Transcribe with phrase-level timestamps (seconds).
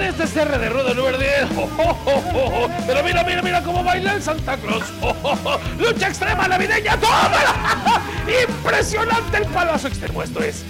[0.00, 1.30] Este es R de Rudo número 10.
[2.86, 4.84] Pero mira, mira, mira cómo baila el Santa Claus.
[5.78, 6.96] Lucha extrema navideña.
[6.98, 8.02] ¡Tómala!
[8.48, 10.22] Impresionante el palazo extremo.
[10.22, 10.64] Esto es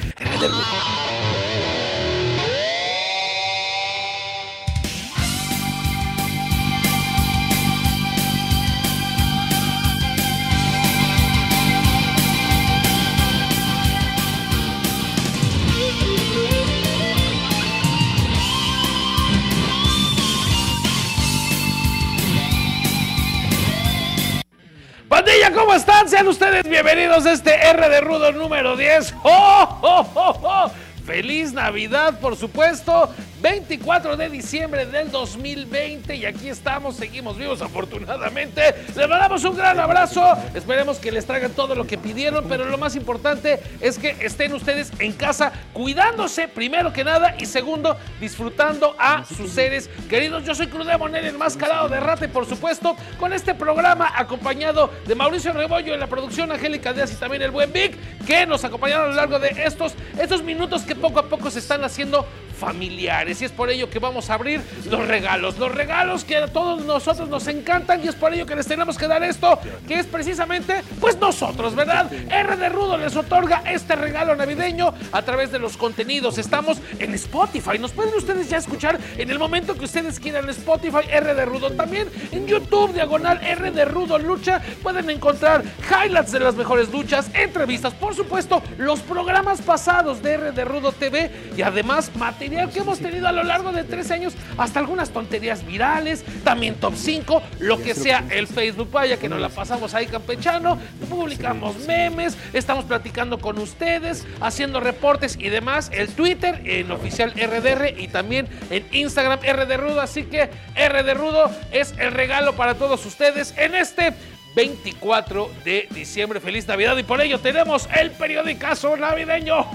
[26.68, 29.14] bienvenidos a este R de Rudo número 10.
[29.22, 30.70] ¡Oh, oh, oh, oh!
[31.04, 33.10] Feliz Navidad, por supuesto.
[33.44, 38.74] 24 de diciembre del 2020 y aquí estamos, seguimos vivos afortunadamente.
[38.96, 40.24] Les mandamos un gran abrazo.
[40.54, 44.54] Esperemos que les traigan todo lo que pidieron, pero lo más importante es que estén
[44.54, 50.44] ustedes en casa cuidándose primero que nada y segundo disfrutando a sus seres queridos.
[50.44, 54.10] Yo soy Cruz de Monel, el más calado de rate, por supuesto, con este programa
[54.16, 58.46] acompañado de Mauricio Rebollo en la producción, Angélica Díaz y también el buen Vic, que
[58.46, 61.84] nos acompañaron a lo largo de estos, estos minutos que poco a poco se están
[61.84, 64.60] haciendo familiares y es por ello que vamos a abrir
[64.90, 68.54] los regalos, los regalos que a todos nosotros nos encantan y es por ello que
[68.54, 72.12] les tenemos que dar esto, que es precisamente pues nosotros, ¿verdad?
[72.12, 76.38] R de Rudo les otorga este regalo navideño a través de los contenidos.
[76.38, 81.06] Estamos en Spotify, nos pueden ustedes ya escuchar en el momento que ustedes quieran Spotify
[81.10, 86.40] R de Rudo, también en YouTube diagonal R de Rudo Lucha pueden encontrar highlights de
[86.40, 91.62] las mejores luchas, entrevistas, por supuesto, los programas pasados de R de Rudo TV y
[91.62, 96.24] además material que hemos tenido a lo largo de tres años, hasta algunas tonterías virales,
[96.44, 100.78] también top 5, lo que sea el Facebook, vaya que nos la pasamos ahí campechano,
[101.08, 107.98] publicamos memes, estamos platicando con ustedes, haciendo reportes y demás, el Twitter en oficial RDR
[107.98, 113.54] y también en Instagram RD así que RD Rudo es el regalo para todos ustedes
[113.56, 114.12] en este
[114.54, 116.40] 24 de diciembre.
[116.40, 119.66] Feliz Navidad y por ello tenemos el periodicazo navideño.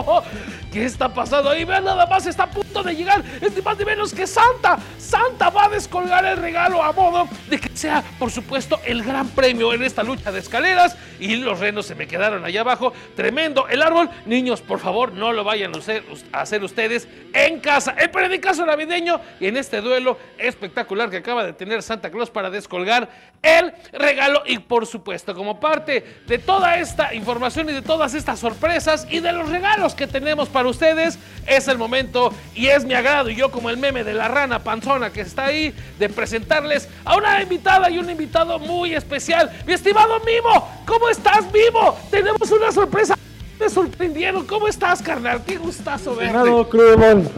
[0.72, 1.64] ¿Qué está pasando ahí?
[1.64, 3.24] Vean, nada más está a de llegar.
[3.40, 4.78] Es ni más ni menos que Santa.
[4.98, 9.28] Santa va a descolgar el regalo a modo de que sea, por supuesto, el gran
[9.30, 10.96] premio en esta lucha de escaleras.
[11.18, 12.92] Y los renos se me quedaron allá abajo.
[13.16, 14.08] Tremendo el árbol.
[14.24, 17.94] Niños, por favor, no lo vayan a hacer, ustedes en casa.
[17.98, 22.50] El periodicazo navideño y en este duelo espectacular que acaba de tener Santa Claus para
[22.50, 23.10] descolgar
[23.42, 24.42] el regalo.
[24.46, 29.20] Y por supuesto, como parte de toda esta información y de todas estas sorpresas y
[29.20, 32.32] de los regalos que tenemos para ustedes, es el momento
[32.68, 33.30] es mi agrado.
[33.30, 37.16] Y yo, como el meme de la rana panzona que está ahí, de presentarles a
[37.16, 39.50] una invitada y un invitado muy especial.
[39.66, 41.98] Mi estimado Mimo, ¿cómo estás, Mimo?
[42.10, 43.16] Tenemos una sorpresa.
[43.58, 44.46] Me sorprendieron.
[44.46, 45.42] ¿Cómo estás, carnal?
[45.44, 46.32] Qué gustazo verte.
[46.32, 47.28] Nada, Crudemon.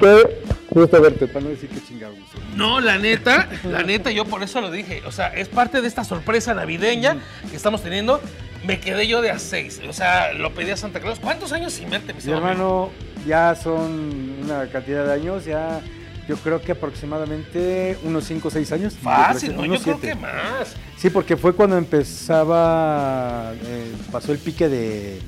[0.00, 2.16] Qué gusto verte, para no decir que chingados.
[2.54, 5.02] No, la neta, la neta, yo por eso lo dije.
[5.06, 7.18] O sea, es parte de esta sorpresa navideña
[7.50, 8.20] que estamos teniendo.
[8.64, 9.80] Me quedé yo de a seis.
[9.88, 11.18] O sea, lo pedí a Santa Claus.
[11.18, 12.90] ¿Cuántos años sin verte, mi Mi hermano,
[13.26, 15.80] ya son una cantidad de años, ya
[16.28, 18.94] yo creo que aproximadamente unos 5 o 6 años.
[18.94, 19.64] Fácil, ¿no?
[19.64, 20.14] Yo Unos creo siete.
[20.16, 20.76] que más.
[20.96, 25.20] Sí, porque fue cuando empezaba, eh, pasó el pique de,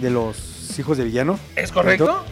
[0.00, 1.38] de los hijos de villano.
[1.56, 2.24] ¿Es correcto?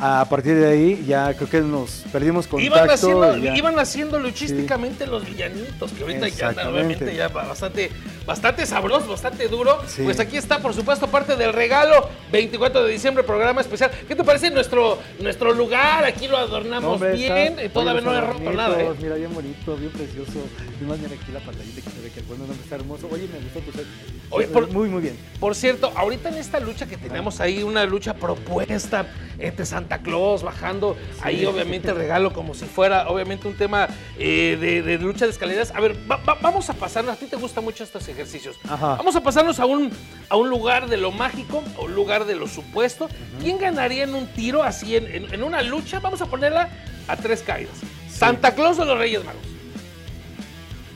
[0.00, 2.76] A partir de ahí ya creo que nos perdimos contacto.
[2.76, 7.90] Iban haciendo, iban haciendo luchísticamente los villanitos, que ahorita ya obviamente ya bastante,
[8.28, 9.78] bastante sabroso, bastante duro.
[9.86, 10.02] Sí.
[10.04, 13.90] Pues aquí está, por supuesto, parte del regalo, 24 de diciembre, programa especial.
[14.06, 16.04] ¿Qué te parece nuestro, nuestro lugar?
[16.04, 18.90] Aquí lo adornamos hombre, bien, está- eh, todavía no he roto nada, ¿eh?
[19.00, 20.46] Mira, bien bonito, bien precioso.
[20.78, 23.08] Y más mira aquí la pantallita que se ve que el bueno nombre está hermoso.
[23.10, 23.86] Oye, me gustó tu set.
[24.30, 25.16] Oye, por- Muy, muy bien.
[25.40, 29.06] Por cierto, ahorita en esta lucha que tenemos ahí, una lucha propuesta
[29.38, 33.88] entre Santa Claus, bajando ahí obviamente el regalo como si fuera obviamente un tema
[34.18, 35.72] eh, de, de lucha de escaleras.
[35.74, 38.56] A ver, va- va- vamos a pasarnos, a ti te gustan mucho estos ejercicios.
[38.68, 38.96] Ajá.
[38.96, 39.92] Vamos a pasarnos a un,
[40.28, 43.08] a un lugar de lo mágico, a un lugar de lo supuesto.
[43.40, 46.00] ¿Quién ganaría en un tiro así, en, en- en una lucha?
[46.00, 46.68] Vamos a ponerla
[47.06, 47.74] a tres caídas.
[48.10, 49.42] ¿Santa Claus o los Reyes Magos?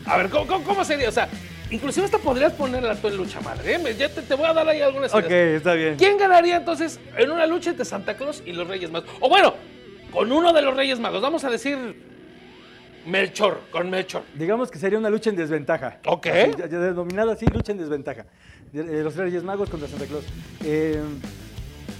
[0.04, 1.08] A ver, ¿cómo, cómo- cómo sería?
[1.08, 1.28] O sea,
[1.72, 3.74] inclusive hasta podrías ponerla tú en lucha madre.
[3.74, 3.96] ¿eh?
[3.98, 5.56] Ya te, te voy a dar ahí algunas Ok, ideas.
[5.56, 5.96] está bien.
[5.96, 9.08] ¿Quién ganaría entonces en una lucha entre Santa Claus y los Reyes Magos?
[9.20, 9.54] O bueno,
[10.12, 11.20] con uno de los Reyes Magos.
[11.22, 11.76] Vamos a decir
[13.06, 14.22] Melchor, con Melchor.
[14.34, 15.98] Digamos que sería una lucha en desventaja.
[16.06, 16.26] Ok.
[16.28, 18.26] Así, ya- ya denominada así, lucha en desventaja.
[18.72, 20.24] De- de los Reyes Magos contra Santa Claus.
[20.64, 21.00] Eh,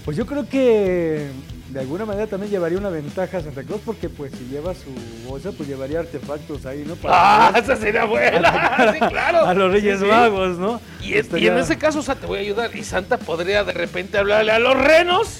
[0.05, 1.27] pues yo creo que
[1.69, 4.91] de alguna manera también llevaría una ventaja a Santa Claus porque pues si lleva su
[5.27, 6.95] bolsa, pues llevaría artefactos ahí, ¿no?
[7.05, 8.93] ¡Ah, esa sería buena!
[8.93, 9.45] sí, claro.
[9.45, 10.11] a los Reyes Sí, sí.
[10.11, 10.81] Magos, ¿no?
[11.01, 12.75] Y, Estaría- en ese caso, o sea, te voy a ayudar.
[12.75, 15.39] Y Santa podría de repente hablarle a los renos.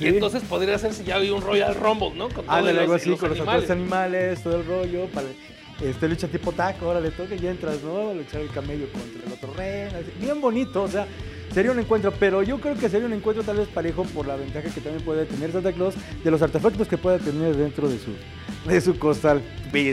[0.00, 2.28] Y entonces podría hacerse ya un Royal Rumble, ¿no?
[2.28, 4.42] Con los- algo así, los con los animales.
[4.42, 5.06] todo el rollo.
[5.06, 5.26] Para,
[5.80, 8.14] este, lucha tipo taco, ahora le toca y ya entras, ¿no?
[8.14, 9.52] Luchar el camello contra el otro
[9.98, 11.06] así, Bien bonito, o sea,
[11.56, 12.12] sería un encuentro.
[12.20, 15.02] Pero yo creo que sería un encuentro tal vez parejo por la ventaja que también
[15.04, 18.10] puede tener Santa Claus de los artefactos que pueda tener dentro de su,
[18.70, 19.40] de su costal.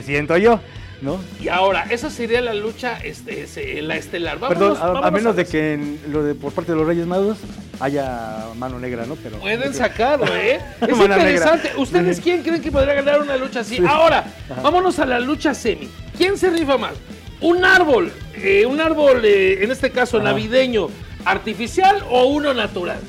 [0.03, 0.59] Siento yo,
[1.01, 1.19] ¿no?
[1.41, 4.39] Y ahora, esa sería la lucha, este, la estelar.
[4.39, 7.37] Vámonos, Perdón, a- menos de que en lo de, por parte de los Reyes Magos
[7.79, 9.15] haya mano negra, ¿no?
[9.15, 10.59] Pero Pueden sacarlo, ¿eh?
[10.81, 11.17] Es negra.
[11.17, 11.71] interesante.
[11.77, 13.77] ¿Ustedes quién creen que podría ganar una lucha así?
[13.77, 13.83] Sí.
[13.87, 14.61] Ahora, Ajá.
[14.61, 15.87] vámonos a la lucha semi.
[16.17, 16.93] ¿Quién se rifa más?
[17.41, 20.25] ¿Un árbol, eh, un árbol, eh, en este caso Ajá.
[20.29, 20.87] navideño,
[21.25, 22.99] artificial o uno natural?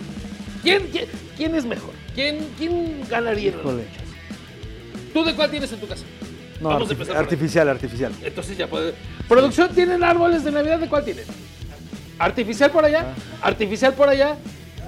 [0.63, 1.07] ¿Quién, quién,
[1.37, 1.93] quién es mejor?
[2.15, 3.85] ¿Quién, quién ganaría en Híjole.
[5.13, 6.05] ¿Tú de cuál tienes en tu casa?
[6.61, 8.13] No, Vamos a artificial, artificial.
[8.23, 8.95] Entonces ya puede.
[9.29, 10.79] ¿Producción tienen árboles de Navidad?
[10.79, 11.25] ¿De cuál tienen?
[12.19, 13.07] ¿Artificial por allá?
[13.43, 13.49] Ah.
[13.49, 14.37] ¿Artificial por allá?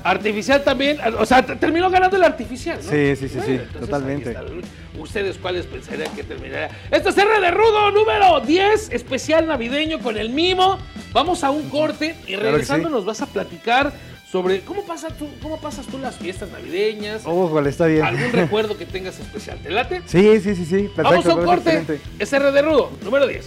[0.07, 0.99] Artificial también.
[1.19, 2.91] O sea, terminó ganando el artificial, ¿no?
[2.91, 4.37] Sí, sí, sí, sí, entonces totalmente.
[4.99, 6.71] ¿Ustedes cuáles pensarían que terminaría?
[6.91, 10.79] Esto es R de Rudo número 10, especial navideño con el mimo.
[11.13, 12.95] Vamos a un corte y regresando sí.
[12.95, 13.93] nos vas a platicar
[14.31, 17.23] sobre cómo, pasa tú, cómo pasas tú las fiestas navideñas.
[17.25, 18.05] Ojalá, está bien.
[18.05, 19.59] ¿Algún recuerdo que tengas especial?
[19.59, 20.03] ¿Te late?
[20.07, 20.91] Sí, sí, sí, sí.
[20.95, 22.01] Perfecto, Vamos a un corte.
[22.19, 23.47] Es R de Rudo número 10.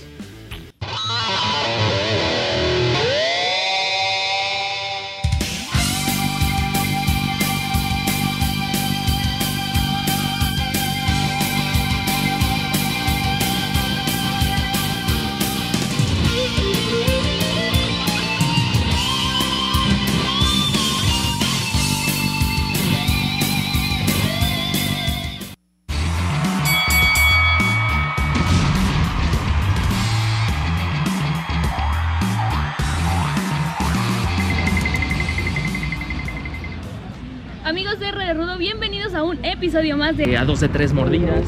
[39.60, 41.44] Episodio más de a dos de tres mordidas.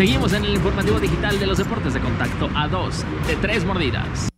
[0.00, 4.30] Seguimos en el informativo digital de los deportes de contacto a dos de tres mordidas.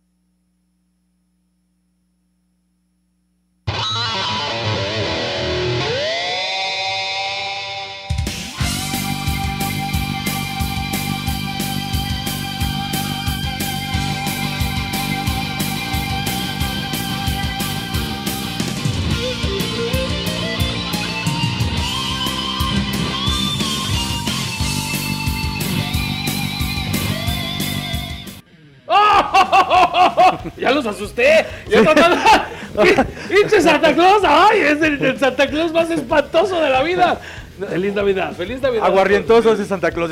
[30.83, 31.45] Los asusté.
[31.69, 32.17] Ya tratando-
[33.29, 34.23] ¡Pinche Santa Claus!
[34.25, 34.59] ¡Ay!
[34.61, 37.19] Es el, el Santa Claus más espantoso de la vida.
[37.69, 38.85] Feliz Navidad, feliz Navidad.
[38.85, 40.09] Aguarrientosos de Santa Claus.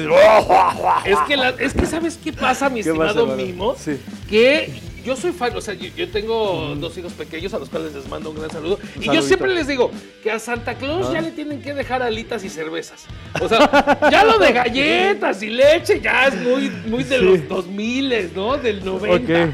[1.05, 3.25] Es que, la- es que ¿sabes qué pasa, mi ¿Qué estimado?
[3.35, 3.75] Mimo?
[3.75, 3.99] Sí.
[4.29, 4.71] Que
[5.03, 8.07] yo soy fan, o sea, yo, yo tengo dos hijos pequeños a los cuales les
[8.07, 8.77] mando un gran saludo.
[8.99, 9.89] y yo siempre les digo
[10.21, 11.13] que a Santa Claus Ah.
[11.15, 13.05] ya le tienen que dejar alitas y cervezas.
[13.41, 17.25] O sea, ya lo de galletas y leche ya es muy, muy de Sí.
[17.25, 18.57] los 2000, ¿no?
[18.57, 19.43] Del 90.
[19.45, 19.49] Ok.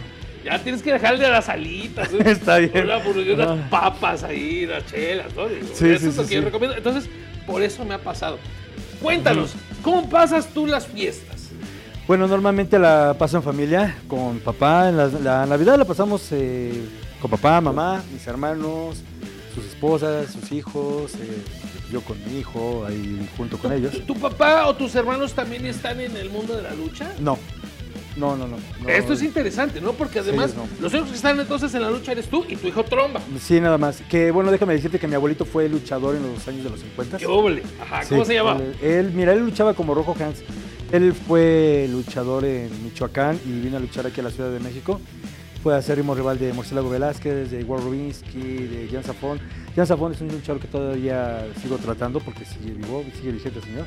[0.50, 2.12] Ya tienes que dejarle las alitas.
[2.12, 2.20] ¿no?
[2.26, 2.72] Está bien.
[2.86, 3.68] Una unas Ah.
[3.70, 5.48] papas ahí, unas chelas, ¿no?
[5.48, 6.46] Digo, Sí, eso sí, es lo sí, que yo sí.
[6.46, 6.78] recomiendo.
[6.78, 7.10] Entonces,
[7.46, 8.40] por eso me ha pasado.
[9.02, 11.50] Cuéntanos, ¿cómo pasas tú las fiestas?
[12.08, 14.88] Bueno, normalmente la paso en familia, con papá.
[14.90, 16.74] En la, la Navidad la pasamos eh,
[17.22, 19.02] con papá, mamá, mis hermanos,
[19.54, 21.44] sus esposas, sus hijos, eh,
[21.92, 24.02] yo con mi hijo, ahí junto con ellos.
[24.08, 27.12] ¿Tu papá o tus hermanos también están en el mundo de la lucha?
[27.20, 27.38] No,
[28.18, 28.58] no, no, no.
[28.82, 28.90] no.
[28.90, 29.94] Esto es interesante, ¿no?
[29.94, 30.68] Porque además no.
[30.82, 33.22] los únicos que están entonces en la lucha eres tú y tu hijo Tromba.
[33.40, 34.02] Sí, nada más.
[34.10, 37.18] Que bueno, déjame decirte que mi abuelito fue luchador en los años de los 50.
[37.18, 37.64] ¡Qué óvole!
[37.82, 38.58] Ajá, ¿cómo Sí, se llama?
[38.58, 40.44] Él, él, mira, él luchaba como Rojo Hans.
[40.92, 45.02] Él fue luchador en Michoacán y vino a luchar aquí a la Ciudad de México.
[45.62, 49.40] Fue acérrimo rival de Marcelo Velázquez, de War Rubinsky, de Jan Safón.
[49.76, 53.86] Jan Safón es un luchador que todavía sigo tratando porque sigue vivo, sigue vigente señor.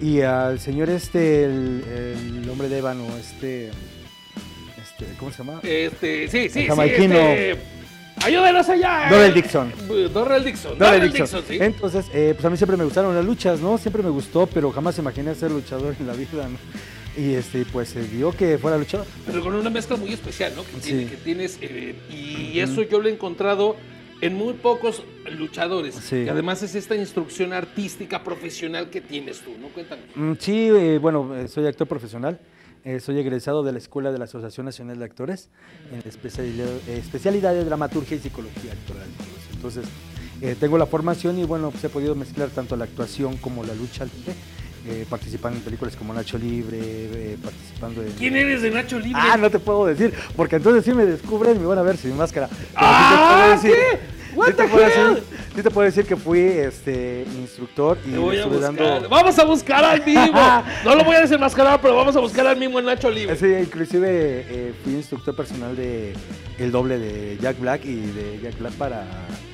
[0.00, 1.84] Y al señor este, el,
[2.42, 5.60] el hombre de ébano, este, este, ¿cómo se llama?
[5.62, 6.66] Este, sí, sí, sí.
[6.66, 7.16] jamaiquino.
[7.18, 7.58] Este,
[8.24, 9.08] ayúdenos allá.
[9.10, 9.72] Dorrell Dixon.
[10.12, 10.78] Dorrell Dixon.
[10.78, 11.26] Dorrell Dixon.
[11.26, 11.58] Dixon, sí.
[11.60, 13.76] Entonces, eh, pues a mí siempre me gustaron las luchas, ¿no?
[13.76, 16.58] Siempre me gustó, pero jamás imaginé ser luchador en la vida, ¿no?
[17.20, 19.04] Y este, pues se dio que fuera luchador.
[19.26, 20.62] Pero con una mezcla muy especial, ¿no?
[20.62, 21.08] Que, tiene- Sí.
[21.10, 21.58] que tienes.
[21.60, 23.74] eh, y eso yo lo he encontrado
[24.20, 25.02] en muy pocos
[25.36, 25.94] luchadores.
[25.94, 26.24] Sí.
[26.24, 29.68] Que además es esta instrucción artística profesional que tienes tú, ¿no?
[29.68, 30.02] Cuéntame.
[30.14, 32.38] Mm, Sí, eh, bueno, eh, soy actor profesional.
[32.84, 35.50] Eh, soy egresado de la Escuela de la Asociación Nacional de Actores
[35.92, 39.06] en la especialidad, eh, especialidad de dramaturgia y psicología actoral.
[39.52, 39.84] Entonces,
[40.60, 44.04] tengo la formación y bueno, pues he podido mezclar tanto la actuación como la lucha
[44.04, 44.32] libre,
[44.86, 48.12] eh, participando en películas como Nacho Libre, eh, participando en...
[48.12, 49.20] ¿Quién eres de Nacho Libre?
[49.20, 51.96] Ah, no te puedo decir, porque entonces sí me descubren y me van a ver
[51.96, 52.46] sin máscara.
[52.48, 53.74] Pero sí te Ah, puedo decir-
[54.48, 55.22] sí te puedo decir-
[55.54, 58.76] sí te puedo decir que fui este instructor y voy a estuve buscar.
[58.76, 59.08] dando...
[59.08, 60.62] Vamos a buscar al Mimo.
[60.84, 63.36] No lo voy a desenmascarar, pero vamos a buscar al Mimo en Nacho Libre.
[63.36, 64.08] Sí, inclusive
[64.48, 66.14] eh, fui instructor personal de
[66.58, 69.04] el doble de Jack Black y de Jack Black para,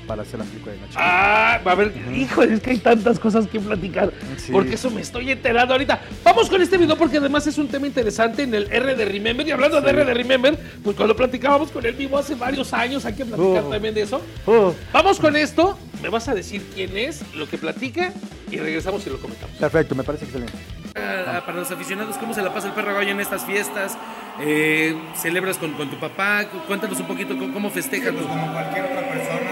[0.07, 0.99] para hacer la película de Nacho.
[0.99, 4.13] Ah, a ver, híjole, es que hay tantas cosas que platicar.
[4.37, 4.53] Sí.
[4.53, 6.01] Porque eso me estoy enterando ahorita.
[6.23, 9.47] Vamos con este video porque además es un tema interesante en el R de Remember.
[9.47, 13.05] Y hablando de R de Remember, pues cuando platicábamos con el vivo hace varios años,
[13.05, 13.71] hay que platicar Oh.
[13.71, 14.21] también de eso.
[14.47, 18.13] Oh, Vamos con esto, me vas a decir quién es, lo que platica
[18.51, 19.57] y regresamos y lo comentamos.
[19.57, 20.53] perfecto, me parece excelente.
[20.97, 23.99] Ah, Para los aficionados, ¿cómo se la pasa el perro gallo en estas fiestas?
[24.41, 26.45] Eh, ¿Celebras con, con tu papá?
[26.49, 28.13] Cu- Cuéntanos un poquito cómo, cómo festejas.
[28.13, 29.51] Pues como cualquier otra persona,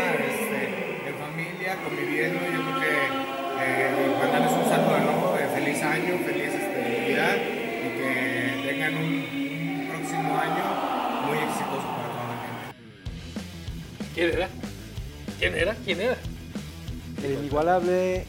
[1.82, 2.94] conviviendo, yo creo que
[3.60, 6.52] eh, mandarles un saludo de nuevo de feliz año, feliz
[7.12, 10.64] Navidad y que tengan un, un próximo año
[11.26, 12.64] muy exitoso para toda la gente.
[14.14, 14.48] ¿Quién era?
[15.38, 15.74] ¿Quién era?
[15.84, 16.16] ¿Quién era?
[17.22, 18.24] El inigualable,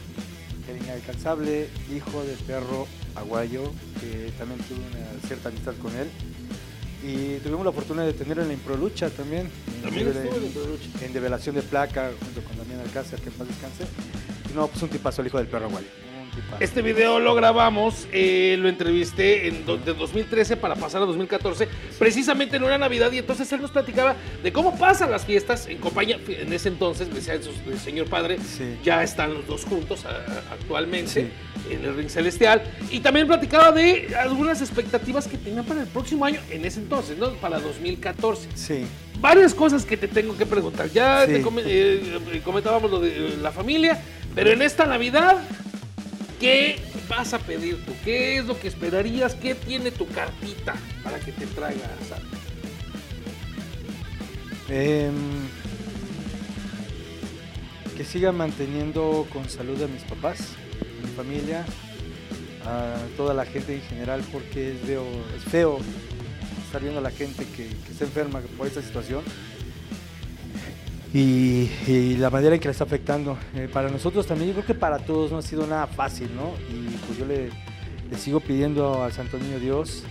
[0.68, 6.08] el inalcanzable hijo del perro aguayo, que también tuve una cierta amistad con él.
[7.02, 9.50] Y tuvimos la fortuna de tenerlo en la Improlucha también.
[9.84, 10.14] También
[11.02, 13.84] en, develación de placa, junto con Damián Alcácer, que en paz descanse.
[14.50, 16.03] Y no, pues un tipazo el hijo del perro aguayo.
[16.60, 21.68] Este video lo grabamos, eh, lo entrevisté en do- de 2013 para pasar a 2014,
[21.98, 25.78] precisamente en una Navidad, y entonces él nos platicaba de cómo pasan las fiestas en
[25.78, 26.18] compañía.
[26.28, 28.76] En ese entonces, me decía su- el señor padre, Sí.
[28.84, 31.72] ya están los dos juntos a- actualmente Sí.
[31.74, 36.24] en el ring celestial, y también platicaba de algunas expectativas que tenía para el próximo
[36.24, 37.30] año, en ese entonces, ¿no?
[37.34, 38.84] Para 2014 Sí.
[39.20, 40.88] varias cosas que te tengo que preguntar.
[40.90, 41.32] Ya Sí.
[41.34, 44.00] te come- eh, eh, comentábamos lo de eh, la familia,
[44.34, 45.36] pero en esta Navidad,
[46.40, 47.92] ¿qué vas a pedir tú?
[48.04, 49.34] ¿Qué es lo que esperarías?
[49.34, 52.38] ¿Qué tiene tu cartita para que te traiga Santa?
[54.68, 55.14] Em,
[57.96, 60.40] que siga manteniendo con salud a mis papás,
[61.02, 61.64] a mi familia,
[62.66, 65.04] a toda la gente en general, porque es, veo-
[65.36, 65.78] es feo
[66.66, 69.22] estar viendo a la gente que, que está enferma por esta situación
[71.14, 73.38] y, la manera en que la está afectando.
[73.54, 76.54] Eh, para nosotros también, yo creo que para todos no ha sido nada fácil, ¿no?
[76.68, 77.50] Y pues yo le,
[78.10, 80.02] le sigo pidiendo al Santo Niño Dios,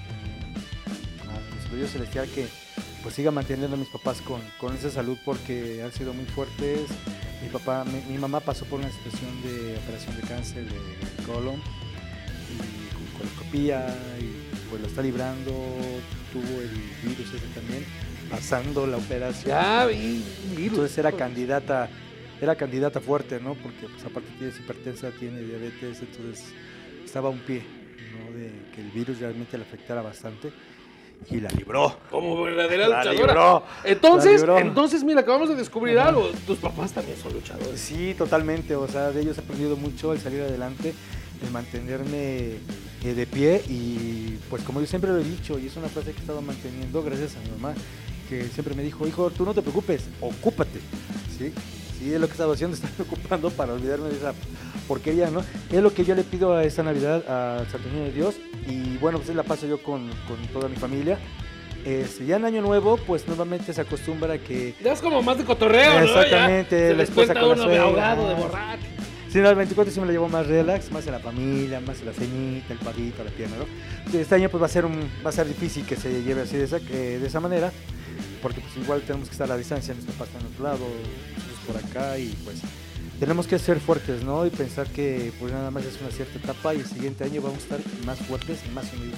[1.29, 2.48] a nuestro Dios Celestial, que
[3.01, 6.89] pues siga manteniendo a mis papás con, con esa salud porque han sido muy fuertes.
[7.41, 11.60] Mi papá, mi, mi mamá pasó por una situación de operación de cáncer de colon
[12.50, 15.51] y con coloscopía y pues lo está librando,
[16.31, 16.69] tuvo el
[17.03, 17.86] virus ese también,
[18.30, 19.48] pasando la operación.
[19.50, 20.70] Ya, vi, virus.
[20.70, 21.89] Entonces era candidata,
[22.42, 23.56] era candidata fuerte, ¿no?
[23.56, 26.46] Porque pues aparte tiene hipertensa, tiene diabetes, entonces
[27.03, 27.63] estaba a un pie,
[28.12, 28.38] ¿no?
[28.38, 30.51] De que el virus realmente le afectara bastante
[31.30, 31.98] y la libró.
[32.10, 33.34] Como verdadera La luchadora.
[33.34, 34.60] libró, entonces, la libró.
[34.60, 36.30] entonces, mira, acabamos de descubrir algo.
[36.46, 37.80] Tus papás también son luchadores.
[37.80, 38.75] Sí, totalmente.
[38.75, 40.94] O sea, de ellos he aprendido mucho el salir adelante,
[41.44, 42.58] el mantenerme
[43.03, 46.12] eh, de pie y pues como yo siempre lo he dicho y es una frase
[46.12, 47.74] que he estado manteniendo gracias a mi mamá
[48.42, 50.80] que siempre me dijo, hijo, tú no te preocupes, ocúpate.
[51.38, 51.52] Sí,
[52.00, 54.34] sí, es lo que he estado haciendo, estar ocupando para olvidarme de esa
[54.88, 55.42] porquería, ¿no?
[55.72, 58.36] Es lo que yo le pido a esta Navidad al Santo Niño de Dios
[58.68, 61.18] y bueno, pues la paso yo con, con toda mi familia.
[61.86, 65.44] Este, ya en Año Nuevo, pues nuevamente se acostumbra que Ya es como más de
[65.44, 66.06] cotorreo, ¿no?
[66.06, 68.84] Ya Exactamente, se la les cuenta uno de ahogado, de borracho.
[69.30, 72.00] Sí, no, el 24 sí me lo llevo más relax, más en la familia, más
[72.02, 74.18] en la cenita, el pavito, la pierna, ¿no?
[74.18, 76.56] Este año pues va a ser un, va a ser difícil que se lleve así
[76.56, 77.72] de esa, que- de esa manera,
[78.43, 80.85] porque pues igual tenemos que estar a la distancia, nuestro papá está en otro lado,
[81.33, 82.57] nosotros por acá y pues
[83.19, 84.45] tenemos que ser fuertes, ¿no?
[84.45, 87.59] Y pensar que pues nada más es una cierta etapa y el siguiente año vamos
[87.59, 89.17] a estar más fuertes y más unidos.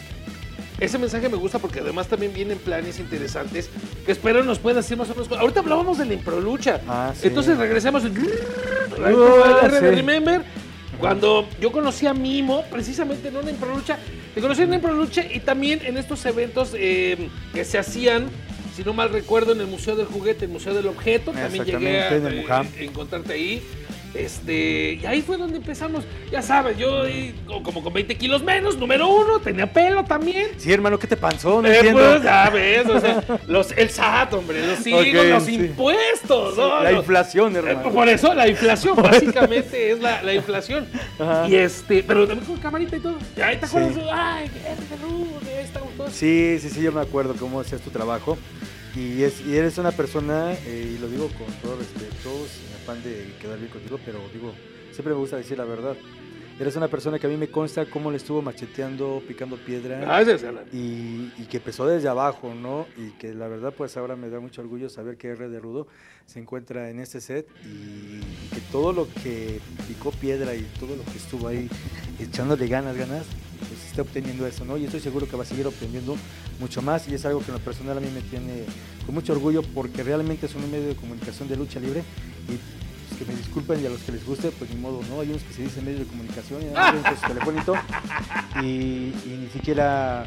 [0.79, 3.69] Ese mensaje me gusta porque además también vienen planes interesantes
[4.05, 5.31] que espero nos puedan decir más o menos.
[5.31, 6.81] Ahorita hablábamos de la improlucha.
[6.87, 7.27] Ah, sí.
[7.27, 8.03] Entonces regresemos.
[8.03, 9.95] Ahí fue Uh, el R de sí.
[9.95, 10.41] Remember.
[10.99, 13.97] Cuando yo conocí a Mimo, precisamente en una improlucha,
[14.33, 18.29] te conocí en una improlucha y también en estos eventos eh, que se hacían,
[18.75, 21.31] si no mal recuerdo, en el Museo del Juguete, el Museo del Objeto.
[21.31, 23.63] También llegué a Exactamente, en el eh, encontrarte ahí.
[24.13, 26.05] Este, y ahí fue donde empezamos.
[26.31, 27.03] Ya sabes, yo
[27.63, 30.47] como con 20 kilos menos, número uno, tenía pelo también.
[30.55, 31.61] Sí, hermano, ¿qué te pasó?
[31.61, 31.99] No Eh, entiendo.
[32.01, 35.55] pues ya ves, o sea, los, el SAT, hombre, los hijos, los sí.
[35.55, 36.81] impuestos, ¿no?
[36.81, 37.91] la inflación, eh, hermano.
[37.91, 40.87] Por eso, la inflación, básicamente es la, la inflación.
[41.19, 41.47] Ajá.
[41.49, 43.17] Y este, pero también con camarita y todo.
[43.35, 44.01] Y ahí te acuerdas, Sí.
[44.13, 45.41] ay, qué rudo,
[45.95, 46.13] fotos.
[46.13, 48.37] Sí, sí, sí, yo me acuerdo cómo hacías tu trabajo.
[48.95, 53.03] Y, es, y eres una persona, eh, y lo digo con todo respeto, sin afán
[53.03, 54.53] de quedar bien contigo, pero digo,
[54.91, 55.95] siempre me gusta decir la verdad.
[56.57, 59.99] Eres una persona que a mí me consta cómo le estuvo macheteando, picando piedra.
[59.99, 60.63] Gracias, Alan.
[60.71, 62.87] y, y que empezó desde abajo, ¿no?
[62.95, 65.87] Y que la verdad, pues ahora me da mucho orgullo saber que R de Rudo
[66.25, 68.21] se encuentra en este set y,
[68.53, 69.59] que todo lo que
[69.89, 71.69] picó piedra y todo lo que estuvo ahí
[72.19, 73.25] echándole ganas, ganas,
[73.67, 74.77] pues está obteniendo eso, ¿no?
[74.77, 76.15] Y estoy seguro que va a seguir obteniendo
[76.59, 78.63] mucho más y es algo que en lo personal a mí me tiene
[79.05, 82.03] con mucho orgullo porque realmente es un medio de comunicación de lucha libre
[82.49, 82.57] y
[83.07, 85.21] pues, que me disculpen y a los que les guste, pues ni modo, ¿no?
[85.21, 87.75] Hay unos que se dicen medios de comunicación y con su telefonito
[88.61, 90.25] y, ni siquiera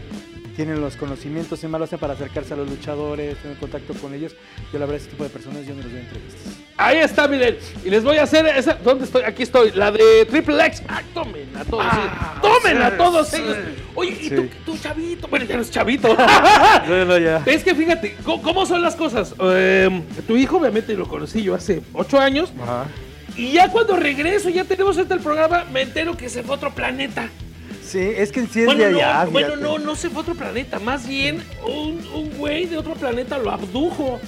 [0.57, 4.35] tienen los conocimientos en malo hacen para acercarse a los luchadores, tener contacto con ellos.
[4.73, 6.68] Yo la verdad, ese tipo de personas yo no les doy entrevistas.
[6.81, 7.59] Ahí está, miren.
[7.85, 8.75] Y les voy a hacer esa.
[8.75, 9.23] ¿Dónde estoy?
[9.25, 9.73] Aquí estoy.
[9.73, 10.83] La de Triple X.
[10.89, 11.85] Ah, tomen a todos.
[11.85, 12.41] Ah, sí.
[12.41, 13.37] Tomen a todos sí.
[13.43, 13.57] ellos.
[13.97, 14.35] Oye, y Sí.
[14.37, 15.27] tú, tú, chavito.
[15.27, 16.09] Bueno, ya no es chavito.
[16.89, 17.43] No, no, ya.
[17.47, 19.35] es que fíjate, ¿cómo, son las cosas?
[19.41, 19.91] Eh,
[20.29, 22.53] tu hijo, obviamente, lo conocí yo hace ocho años.
[22.63, 22.87] Ajá.
[23.37, 26.57] Y ya cuando regreso, ya tenemos este el programa, me entero que se fue a
[26.59, 27.29] otro planeta.
[27.85, 29.25] Sí, es que sí es Bueno, de no, allá.
[29.27, 30.79] bueno, no, no se fue a otro planeta.
[30.79, 34.21] Más bien, un, un güey de otro planeta lo abdujo.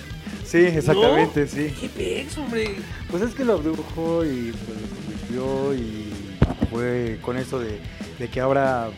[0.50, 1.46] Sí, exactamente, ¿No?
[1.46, 1.72] sí.
[1.80, 2.74] Qué pex, hombre.
[3.08, 6.12] Pues es que lo abdujo y pues lo convirtió y
[6.70, 7.78] fue con eso de,
[8.18, 8.88] de que ahora,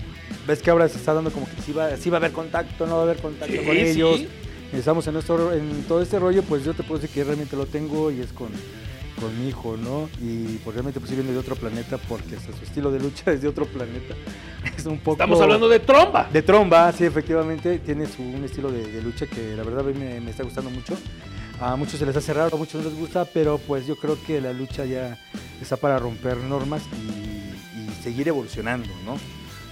[0.46, 2.86] ves que ahora se está dando como que sí va, sí va a haber contacto,
[2.86, 4.18] no va a haber contacto Sí, con ellos.
[4.20, 4.28] sí.
[4.72, 7.66] Estamos en, nuestro, en todo este rollo, pues yo te puedo decir que realmente lo
[7.66, 8.48] tengo y es con,
[9.20, 10.08] con mi hijo, ¿no?
[10.22, 13.30] Y pues realmente pues sí viene de otro planeta porque hasta su estilo de lucha
[13.32, 14.14] es de otro planeta.
[14.74, 15.12] Es un poco...
[15.22, 16.30] Estamos hablando de tromba.
[16.32, 19.92] De tromba, sí, efectivamente, tiene su, un estilo de, de lucha que la verdad a
[19.92, 20.96] mí me, me está gustando mucho.
[21.62, 24.18] A muchos se les hace raro, a muchos no les gusta, pero pues yo creo
[24.26, 25.16] que la lucha ya
[25.60, 29.16] está para romper normas y, y seguir evolucionando, ¿no?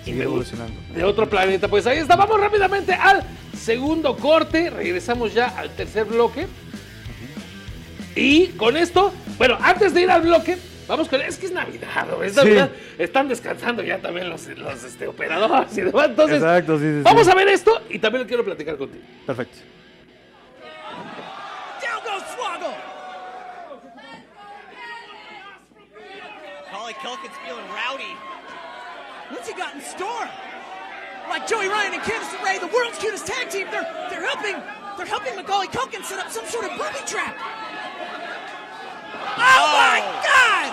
[0.04, 0.72] Seguir evolucionando.
[0.94, 1.66] de otro planeta.
[1.66, 3.24] Pues ahí está, vamos rápidamente al
[3.58, 6.46] segundo corte, regresamos ya al tercer bloque.
[8.14, 12.06] Y con esto, bueno, antes de ir al bloque, vamos con, es que es Navidad,
[12.08, 12.22] ¿no?
[12.22, 12.38] es Sí.
[12.38, 16.96] Navidad, están descansando ya también los, los este, operadores y demás, entonces Exacto, sí, sí,
[16.98, 17.02] sí.
[17.02, 19.02] vamos a ver esto y también lo quiero platicar contigo.
[19.26, 19.58] Perfecto.
[27.00, 28.12] Kilkin's feeling rowdy.
[29.30, 30.28] What's he got in store?
[31.30, 34.60] Like Joey Ryan and Candice LeRae, the world's cutest tag team, they're they're helping
[34.98, 37.36] they're helping Macaulay Culkin set up some sort of booby trap.
[39.32, 39.72] Oh, oh.
[39.80, 40.70] my God!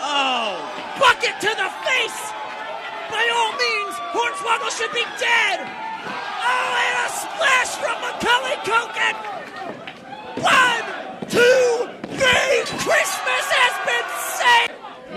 [0.00, 0.64] Oh!
[0.96, 2.20] Bucket to the face!
[3.12, 5.60] By all means, Hornswoggle should be dead!
[5.60, 9.16] Oh, and a splash from Macaulay Culkin!
[10.40, 10.84] One,
[11.28, 12.78] two, three!
[12.78, 12.99] Christmas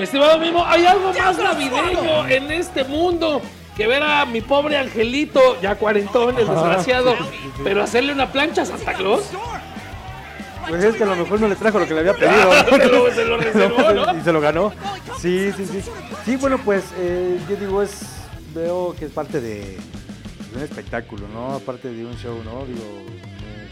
[0.03, 3.41] estimado Mimo, hay algo más navideño en este mundo
[3.75, 7.15] que ver a mi pobre angelito, ya cuarentón, el desgraciado,
[7.63, 9.23] pero hacerle una plancha a Santa Claus.
[10.69, 12.53] Pues es que a lo mejor no le trajo lo que le había pedido.
[12.77, 14.17] Se lo- se lo reservó, ¿no?
[14.17, 14.71] Y se lo ganó.
[15.19, 15.81] Sí, sí, sí.
[16.25, 17.99] Sí, bueno, pues eh, yo digo, es
[18.55, 21.55] veo que es parte de, de un espectáculo, ¿no?
[21.55, 22.65] Aparte de un show, ¿no?
[22.65, 22.81] Digo,
[23.41, 23.67] eh,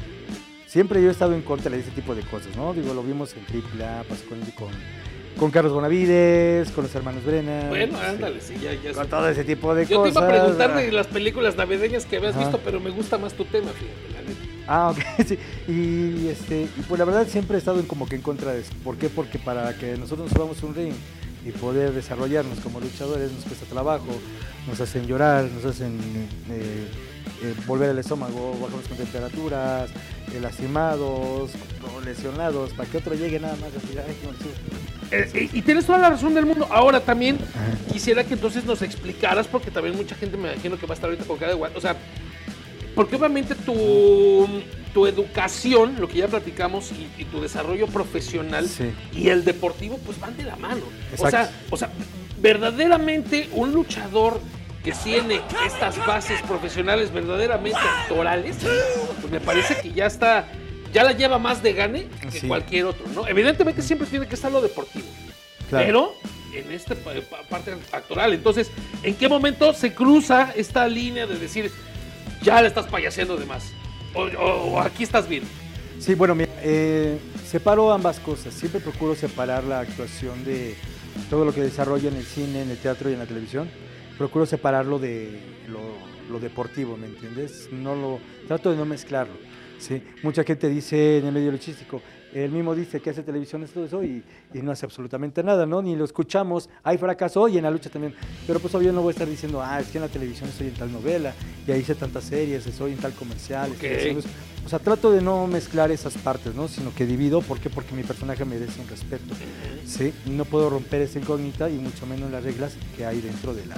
[0.68, 2.74] siempre yo he estado en contra de ese tipo de cosas, ¿no?
[2.74, 4.70] Digo, lo vimos en AAA, pasó con, con,
[5.42, 7.70] con Carlos Bonavides, con los hermanos Brennan.
[7.70, 8.94] Bueno, ándale, sí, ya, ya.
[8.94, 10.16] Con todo ese tipo de Yo te cosas.
[10.18, 12.44] iba a preguntar de las películas navideñas que habías Ajá.
[12.44, 14.64] visto, pero me gusta más tu tema, fíjate, la neta.
[14.68, 15.40] Ah, ok, sí.
[15.68, 18.62] Y, este, y pues la verdad siempre he estado en como que en contra de
[18.62, 18.72] eso.
[18.84, 19.10] ¿Por qué?
[19.10, 20.94] Porque para que nosotros nos subamos un ring
[21.44, 24.06] y poder desarrollarnos como luchadores nos cuesta trabajo,
[24.68, 25.98] nos hacen llorar, nos hacen
[26.52, 26.86] eh,
[27.42, 29.90] eh, volver el estómago, bajamos con temperaturas,
[30.36, 31.50] eh, lastimados,
[32.06, 35.01] lesionados, para que otro llegue nada más a decir, ay, no, sí".
[35.12, 36.68] Eh, y, y tienes toda la razón del mundo.
[36.72, 37.38] Ahora también
[37.92, 41.10] quisiera que entonces nos explicaras, porque también mucha gente me imagino que va a estar
[41.10, 41.72] ahorita con cara de guay.
[41.76, 41.96] O sea,
[42.96, 44.48] porque obviamente tu,
[44.94, 48.92] tu educación, lo que ya platicamos, y, y tu desarrollo profesional Sí.
[49.14, 50.82] y el deportivo, pues van de la mano.
[51.18, 51.90] O sea, o sea,
[52.42, 54.40] verdaderamente un luchador
[54.84, 58.58] que tiene estas bases profesionales verdaderamente actorales,
[59.22, 60.48] pues me parece que ya está,
[60.92, 62.48] ya la lleva más de gane que Sí.
[62.48, 63.28] cualquier otro, ¿no?
[63.28, 65.06] Evidentemente siempre tiene que estar lo deportivo,
[65.70, 65.86] Claro.
[65.86, 66.14] pero
[66.54, 68.34] en esta pa- pa- parte actoral.
[68.34, 68.70] Entonces,
[69.04, 71.72] ¿en qué momento se cruza esta línea de decir,
[72.42, 73.72] ya le estás payaseando de más?
[74.14, 75.44] O, o- o aquí estás bien.
[76.00, 78.54] Sí, bueno, mira, eh, separo ambas cosas.
[78.54, 80.76] Siempre procuro separar la actuación de
[81.30, 83.70] todo lo que desarrollo en el cine, en el teatro y en la televisión.
[84.18, 85.80] Procuro separarlo de lo,
[86.30, 87.70] lo deportivo, ¿me entiendes?
[87.72, 89.36] No lo trato de no mezclarlo.
[89.82, 92.02] Sí, mucha gente dice en el medio luchístico,
[92.34, 95.82] él mismo dice que hace televisión, todo eso, y, y no hace absolutamente nada, ¿no?
[95.82, 98.14] Ni lo escuchamos, hay fracaso y en la lucha también.
[98.46, 100.68] Pero pues obvio no voy a estar diciendo, ah, es que en la televisión estoy
[100.68, 101.34] en tal novela,
[101.68, 103.72] y ahí hice tantas series, estoy en tal comercial.
[103.74, 103.96] estoy Ok.
[103.98, 104.30] haciendo eso".
[104.66, 106.68] O sea, trato de no mezclar esas partes, ¿no?
[106.68, 107.72] Sino que divido, ¿por qué?
[107.72, 109.34] Porque mi personaje merece un respeto,
[109.86, 110.14] ¿sí?
[110.28, 113.76] No puedo romper esa incógnita y mucho menos las reglas que hay dentro de la,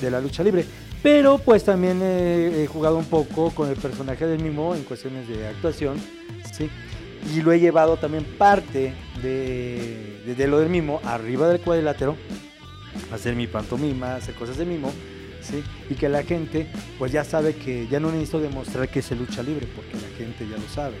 [0.00, 0.64] de la lucha libre.
[1.02, 5.46] Pero pues también he, jugado un poco con el personaje del mismo en cuestiones de
[5.46, 5.96] actuación,
[6.52, 6.68] ¿sí?
[7.34, 12.16] Y lo he llevado también parte de, de- lo del mimo arriba del cuadrilátero,
[13.12, 14.90] hacer mi pantomima, hacer cosas de mimo,
[15.40, 15.62] ¿sí?
[15.88, 16.66] Y que la gente
[16.98, 20.48] pues ya sabe que ya no necesito demostrar que se lucha libre, porque la gente
[20.50, 20.96] ya lo sabe.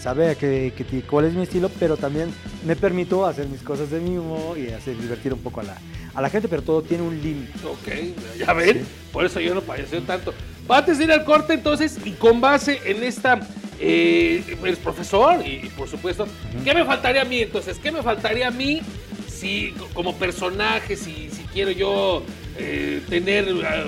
[0.00, 2.30] Sabe que, que cuál es mi estilo, pero también
[2.64, 5.76] me permito hacer mis cosas de mimo y hacer divertir un poco a la,
[6.14, 7.52] a la gente, pero todo tiene un límite.
[7.66, 8.84] Ok, ya ven, Sí.
[9.12, 10.32] por eso yo no padeció tanto.
[10.68, 13.40] Antes de ir al corte, entonces, y con base en esta,
[13.78, 16.26] eh, eres profesor, y, y por supuesto,
[16.64, 17.78] ¿qué me faltaría a mí entonces?
[17.78, 18.80] ¿Qué me faltaría a mí
[19.28, 22.22] si, como personaje, si, si quiero yo
[22.56, 23.84] eh, tener, eh,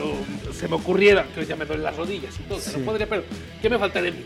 [0.52, 2.72] se me ocurriera, que ya me duelen las rodillas que Sí.
[2.78, 3.24] no podría, pero
[3.62, 4.20] ¿qué me faltaría a mí?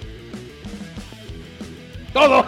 [2.17, 2.45] Todo.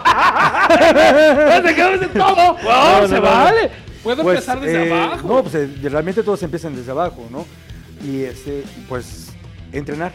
[1.63, 2.53] ¿Te quedas de todo?
[2.53, 3.71] Wow, No, no, se vale.
[4.01, 5.27] Puedo Pues, empezar desde eh, abajo.
[5.27, 7.45] No, pues eh, realmente todos empiezan desde abajo, ¿no?
[8.03, 9.31] Y este, pues
[9.71, 10.13] entrenar.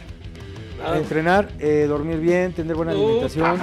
[0.84, 0.96] Ah.
[0.98, 3.58] Entrenar, eh, dormir bien, tener buena alimentación,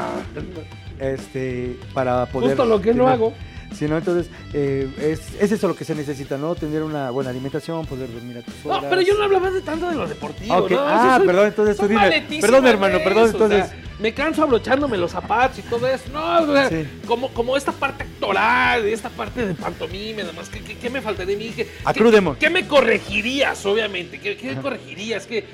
[0.99, 2.49] este, para poder.
[2.51, 3.33] Justo lo que no hago.
[3.77, 3.97] Sí, ¿no?
[3.97, 6.55] Entonces, eh, es, es eso lo que se necesita, ¿no?
[6.55, 8.83] Tener una buena alimentación, poder dormir a tus horas.
[8.83, 10.53] No, pero yo no hablaba de tanto de lo deportivo.
[10.53, 11.13] Ah.
[11.13, 12.25] Ah, soy- perdón, entonces tú dime.
[12.41, 16.05] Perdón, hermano, eso, perdón, o sea, entonces- me canso abrochándome los zapatos y todo eso.
[16.11, 16.87] No, o sea, Sí.
[17.05, 21.01] como, como esta parte actoral, esta parte de pantomima y demás, ¿qué, qué, qué me
[21.01, 21.51] faltaría de mí?
[21.55, 22.35] ¿Qué, A qué-.
[22.39, 24.19] ¿Qué me corregirías, obviamente?
[24.19, 25.25] ¿Qué, qué corregirías?
[25.27, 25.45] Que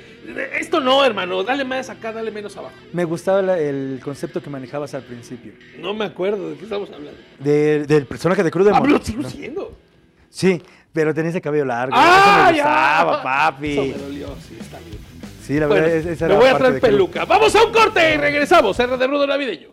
[0.58, 2.74] esto no, hermano, dale más acá, dale menos abajo.
[2.92, 5.52] Me gustaba la- el concepto que manejabas al principio.
[5.78, 7.18] No me acuerdo de qué estamos hablando.
[7.38, 8.82] De- del personaje de Cruz Demon.
[8.82, 9.30] Hablo, sigo ¿no?
[9.30, 9.76] siendo.
[10.30, 11.94] Sí, pero tenía ese cabello largo.
[11.96, 13.70] ¡Ah, eso me gustaba, papi.
[13.72, 14.58] Eso me dolió, sí.
[15.48, 17.24] Sí, la Bueno, verdad, es- esa me voy a traer de peluca.
[17.24, 18.78] Vamos a un corte y regresamos.
[18.78, 19.70] R de Rudo Navideño.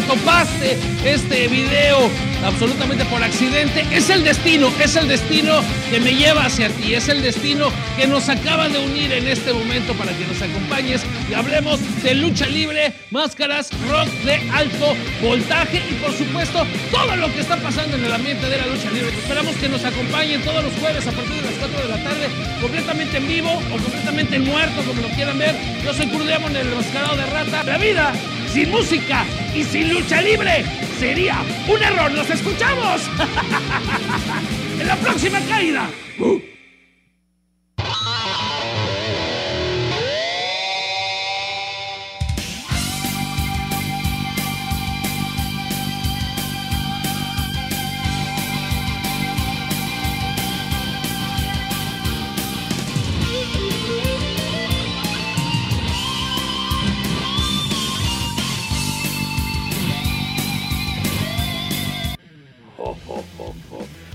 [0.00, 2.10] Te topaste este video
[2.44, 3.84] absolutamente por accidente.
[3.90, 5.60] Es el destino, es el destino
[5.90, 9.52] que me lleva hacia ti, es el destino que nos acaba de unir en este
[9.52, 15.82] momento para que nos acompañes y hablemos de lucha libre, máscaras, rock de alto voltaje
[15.90, 19.10] y por supuesto todo lo que está pasando en el ambiente de la lucha libre.
[19.10, 22.28] Esperamos que nos acompañen todos los jueves a partir de las 4 de la tarde,
[22.60, 25.54] completamente en vivo o completamente muerto, como lo quieran ver.
[25.84, 27.62] Yo soy Kurt Demon, el mascarado de rata.
[27.64, 28.12] La vida
[28.52, 30.64] sin música y sin lucha libre
[30.98, 32.10] sería un error.
[32.12, 33.02] ¡Nos escuchamos!
[34.80, 35.88] en la próxima caída.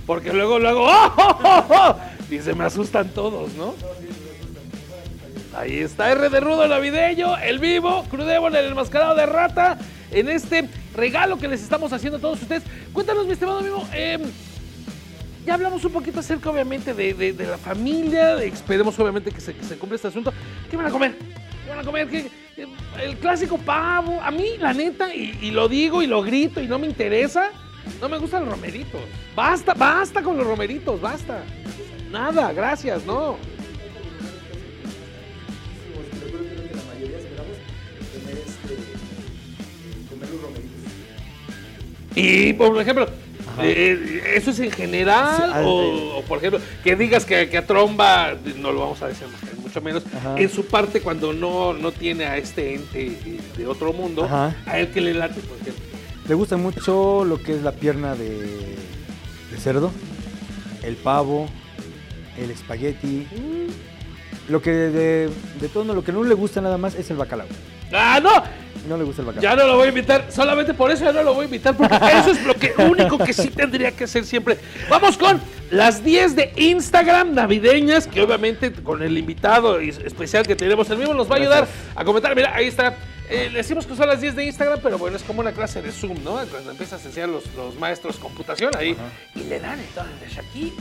[0.05, 1.95] Porque luego, luego, ¡oh, oh, oh, oh!
[2.29, 3.73] Dice, me asustan todos, ¿no?
[5.55, 9.77] Ahí está R de Rudo Navideño, el vivo, Crudébol, el enmascarado de rata,
[10.11, 12.63] en este regalo que les estamos haciendo a todos ustedes.
[12.91, 14.21] Cuéntanos, mi estimado amigo, em,
[15.45, 19.77] ya hablamos un poquito acerca, obviamente, de, la familia, esperemos, obviamente, que se, que se
[19.77, 20.33] cumpla este asunto.
[20.69, 21.15] ¿Qué van a comer?
[21.17, 22.07] ¿Qué van a comer?
[22.09, 22.29] ¿Qué-
[23.01, 24.21] el clásico pavo.
[24.21, 27.51] A mí, la neta, y, y lo digo y lo grito y no me interesa,
[28.01, 29.01] no me gustan los romeritos.
[29.35, 31.43] Basta, basta con los romeritos, basta.
[32.11, 33.37] Nada, gracias, no.
[42.15, 43.07] Y por ejemplo,
[43.61, 45.53] eh, ¿eso es en general?
[45.53, 49.07] Sí, o, o, por ejemplo, que digas que, que a Tromba, no lo vamos a
[49.07, 49.27] decir
[49.61, 50.35] mucho menos, Ajá.
[50.37, 54.55] en su parte cuando no, no tiene a este ente eh, de otro mundo, Ajá.
[54.65, 55.84] a él que le late, por ejemplo.
[56.27, 58.75] Le gusta mucho lo que es la pierna de,
[59.51, 59.91] de cerdo,
[60.83, 61.47] el pavo,
[62.37, 63.27] el espagueti.
[64.49, 67.47] Lo que de, de todo lo que no le gusta nada más es el bacalao.
[67.93, 68.43] Ah, no.
[68.87, 69.43] No le gusta el bacalao.
[69.43, 71.77] Ya no lo voy a invitar, solamente por eso ya no lo voy a invitar,
[71.77, 74.57] porque eso es lo que único que sí tendría que hacer siempre.
[74.89, 80.89] Vamos con las 10 de Instagram navideñas, que obviamente con el invitado especial que tenemos
[80.89, 82.35] el mismo nos va a ayudar a comentar.
[82.35, 82.95] Mira, ahí está.
[83.29, 85.81] Eh, le decimos que son las 10 de Instagram, pero bueno, es como una clase
[85.81, 86.37] de Zoom, ¿no?
[86.47, 88.95] Cuando empiezas a enseñar los, los maestros computación ahí
[89.33, 90.73] y le dan entonces aquí.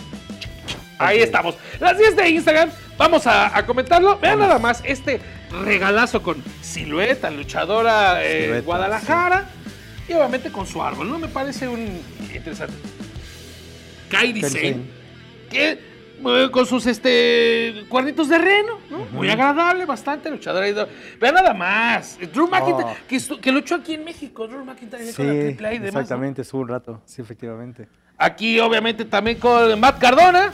[0.98, 1.57] Ahí estamos.
[1.80, 2.70] Las 10 de Instagram.
[2.96, 4.18] Vamos a, a comentarlo.
[4.18, 5.20] Vean nada más este
[5.64, 9.46] regalazo con silueta, luchadora eh, Silueta, Guadalajara.
[10.09, 11.18] Y obviamente con su árbol, ¿no?
[11.18, 12.00] Me parece un
[12.33, 12.74] interesante.
[14.11, 14.80] Kairi Sane.
[15.50, 15.93] que
[16.50, 19.04] con sus este cuernitos de reno, ¿no?
[19.12, 20.68] Muy agradable, bastante luchadora.
[20.68, 20.88] y do-
[21.20, 22.18] Vean nada más.
[22.32, 22.96] Drew McIntyre, Oh.
[23.08, 24.48] que, estu- que luchó aquí en México.
[24.48, 25.94] Drew McIntyre Sí, con la triple A y demás.
[25.94, 26.00] ¿no?
[26.00, 27.02] exactamente, estuvo un rato.
[27.04, 27.87] Sí, efectivamente.
[28.16, 30.52] Aquí, obviamente, también con Matt Cardona.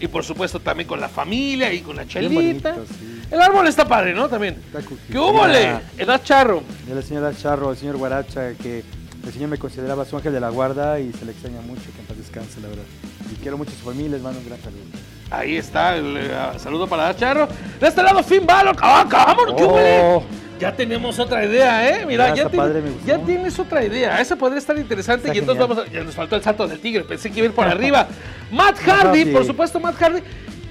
[0.00, 2.72] Y por supuesto, también con la familia y con la chelita.
[2.72, 3.20] bonito, sí.
[3.30, 4.28] El árbol está padre, ¿no?
[4.28, 4.54] También.
[4.66, 4.80] Está.
[5.10, 5.78] ¿Qué hubo, le?
[5.98, 6.62] Edad Charro.
[6.86, 8.84] De la señora Charro, el señor Guaracha, que
[9.24, 12.00] el señor me consideraba su ángel de la guarda y se le extraña mucho, que
[12.00, 12.84] en paz descanse, la verdad.
[13.32, 14.82] Y quiero mucho a su familia, les mando un gran saludo.
[15.30, 17.48] Ahí está, el eh, saludo para Charro.
[17.80, 18.76] De este lado, Finn Balor.
[18.80, 19.54] ¡Ah, vámonos!
[19.58, 20.22] Oh.
[20.60, 22.06] Ya tenemos otra idea, ¿eh?
[22.06, 22.82] Mira, Ya padre,
[23.26, 24.20] tienes otra idea.
[24.20, 25.26] Esa podría estar interesante.
[25.26, 27.02] Está y entonces vamos a, Ya nos faltó el salto del tigre.
[27.02, 28.06] Pensé que iba a ir por arriba.
[28.52, 29.32] Matt Hardy, Hardy.
[29.32, 30.20] por supuesto, Matt Hardy.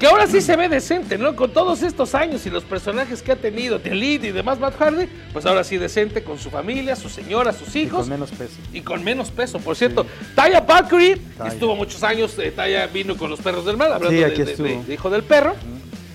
[0.02, 1.36] Que ahora sí se ve decente, ¿no?
[1.36, 4.76] Con todos estos años y los personajes que ha tenido, The Elite y demás, Matt
[4.80, 8.00] Hardy, pues ahora sí decente con su familia, su señora, sus Y hijos.
[8.02, 8.54] con menos peso.
[8.74, 10.08] Y con menos peso, por cierto.
[10.36, 11.52] Taya Valkyrie, Taya.
[11.54, 14.42] estuvo muchos años, eh, Taya vino con los perros del mal, hablando Sí, de- aquí
[14.44, 15.54] de, de- de hijo del perro.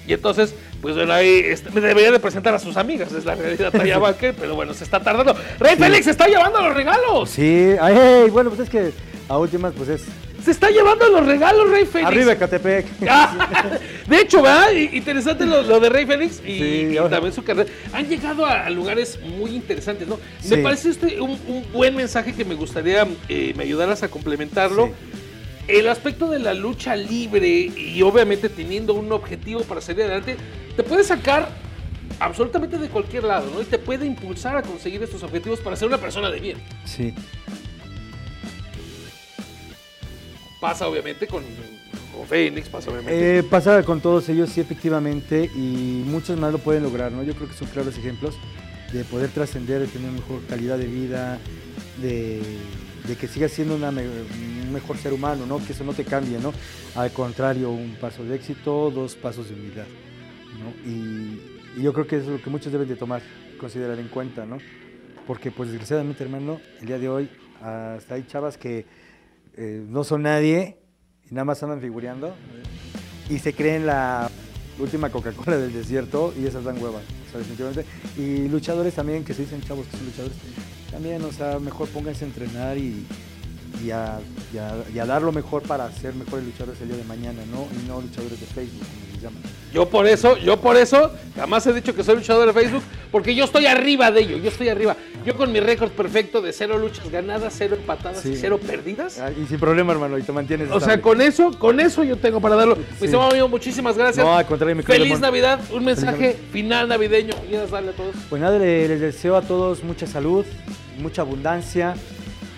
[0.08, 3.36] Y entonces, pues bueno, ahí este, me debería de presentar a sus amigas, es la
[3.36, 5.36] realidad Taya Valkyrie, pero bueno, se está tardando.
[5.60, 7.30] Rey Félix se está llevando los regalos.
[7.30, 8.90] Sí, ay, bueno, pues es que
[9.28, 10.02] a últimas, pues es
[10.46, 12.06] Se está llevando los regalos, Rey Félix.
[12.08, 12.86] arriba Ecatepec.
[13.08, 14.44] Ah, de hecho,
[14.92, 17.68] Interesante lo, lo de Rey Félix y, Sí, y ahora- también su carrera.
[17.92, 20.20] Han llegado a, a lugares muy interesantes, ¿no?
[20.40, 20.50] Sí.
[20.50, 24.86] Me parece este un, un buen mensaje que me gustaría eh, me ayudaras a complementarlo.
[24.86, 24.92] Sí.
[25.66, 30.36] El aspecto de la lucha libre y obviamente teniendo un objetivo para salir adelante,
[30.76, 31.48] te puede sacar
[32.20, 33.60] absolutamente de cualquier lado, ¿no?
[33.60, 36.58] Y te puede impulsar a conseguir estos objetivos para ser una persona de bien.
[36.84, 37.12] Sí,
[40.66, 42.26] Pasa obviamente con, con
[42.72, 43.38] pasa obviamente.
[43.38, 47.22] Eh, pasa con todos ellos, sí, efectivamente, y muchos más lo pueden lograr, ¿no?
[47.22, 48.36] Yo creo que son claros ejemplos
[48.92, 51.38] de poder trascender, de tener mejor calidad de vida,
[52.02, 52.42] de,
[53.14, 55.64] que sigas siendo un mejor ser humano, ¿no?
[55.64, 56.52] Que eso no te cambie, ¿no?
[56.96, 59.86] Al contrario, un paso de éxito, dos pasos de humildad,
[60.58, 60.90] ¿no?
[60.90, 63.22] Y, y yo creo que eso es lo que muchos deben de tomar,
[63.60, 64.58] considerar en cuenta, ¿no?
[65.28, 67.28] Porque, pues, desgraciadamente, hermano, el día de hoy,
[67.62, 69.05] hasta hay chavas que
[69.56, 70.78] eh, no son nadie
[71.30, 72.34] y nada más andan figureando
[73.28, 74.30] y se creen la
[74.78, 77.84] última Coca-Cola del desierto y esas dan hueva, o sea, definitivamente.
[78.16, 80.36] Y luchadores también, que se dicen chavos que son luchadores,
[80.90, 83.04] también, o sea, mejor pónganse a entrenar y,
[83.84, 84.18] y, a,
[84.94, 87.66] y a- dar lo mejor para ser mejores luchadores el día de mañana, ¿no?
[87.82, 89.42] Y no luchadores de Facebook, como les llaman.
[89.72, 93.34] Yo por eso, yo por eso, jamás he dicho que soy luchador de Facebook, porque
[93.34, 94.96] yo estoy arriba de ello, yo estoy arriba.
[95.26, 99.18] Yo con mi récord perfecto de cero luchas ganadas, cero empatadas y cero perdidas.
[99.18, 100.70] Ah, Y sin problema, hermano, y te mantienes.
[100.70, 102.76] O sea, con eso, con eso yo tengo para darlo.
[102.76, 103.06] Mi Sí.
[103.06, 104.24] estimado amigo, muchísimas gracias.
[104.24, 105.18] No, al contrario, mi Feliz.
[105.18, 107.34] Navidad, un mensaje final navideño.
[107.48, 108.14] ¿Quieres darle a todos?
[108.30, 110.44] Pues nada, le- les deseo a todos mucha salud,
[111.00, 111.94] mucha abundancia.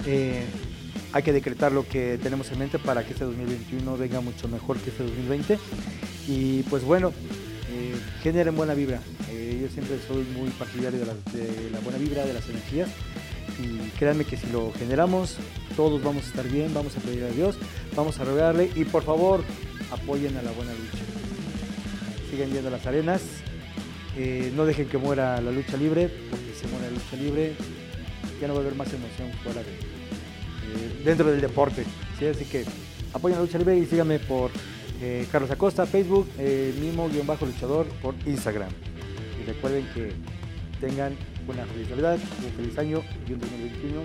[0.04, 0.42] Eh,
[1.14, 4.76] hay que decretar lo que tenemos en mente para que este 2021 venga mucho mejor
[4.76, 5.59] que este 2020.
[6.26, 7.14] Y pues bueno,
[7.72, 9.00] eh, generen buena vibra.
[9.56, 12.90] Yo siempre soy muy partidario de la, buena vibra, de las energías.
[13.58, 15.37] Y créanme que si lo generamos,
[15.74, 17.56] todos vamos a estar bien, vamos a pedir a Dios,
[17.96, 19.42] vamos a rogarle y por favor
[19.90, 21.04] apoyen a la buena lucha.
[22.30, 23.22] Sigan yendo a las arenas,
[24.16, 27.52] eh, no dejen que muera la lucha libre, porque si muere la lucha libre,
[28.40, 31.84] ya no va a haber más emoción fuera de, eh, dentro del deporte.
[32.18, 32.26] ¿sí?
[32.26, 32.64] Así que
[33.14, 34.50] apoyen la lucha libre y síganme por
[35.00, 38.70] eh, Carlos Acosta, Facebook, Mimo-luchador por Instagram.
[39.40, 40.12] Y recuerden que
[40.81, 41.14] tengan
[41.46, 44.03] una feliz Navidad, un feliz año y un 2021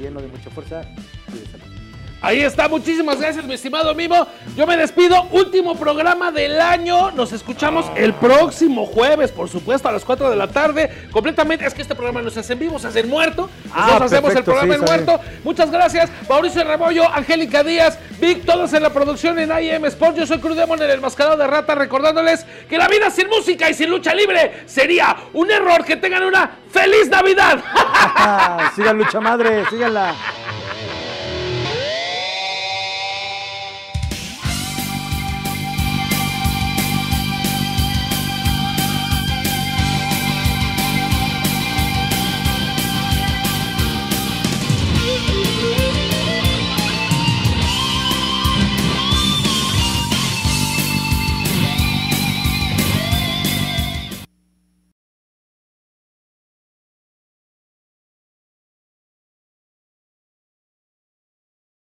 [0.00, 0.82] lleno de mucha fuerza
[1.28, 1.79] y de salud.
[2.22, 4.26] Ahí está, muchísimas gracias, mi estimado Mimo.
[4.54, 7.10] Yo me despido, último programa del año.
[7.12, 11.08] Nos escuchamos el próximo jueves, por supuesto, a las 4 de la tarde.
[11.12, 13.48] Completamente, es que este programa no se hace en vivo, se hace en muerto.
[13.74, 15.20] Nosotros Ah, hacemos el programa sí, en muerto.
[15.44, 20.16] Muchas gracias, Mauricio Rebollo, Angélica Díaz, Vic, todos en la producción en IM Sport.
[20.18, 23.74] Yo soy Cruz Demon, el enmascarado de rata, recordándoles que la vida sin música y
[23.74, 25.86] sin lucha libre sería un error.
[25.86, 27.64] Que tengan una feliz Navidad.
[28.76, 30.14] Sigan lucha madre, síganla.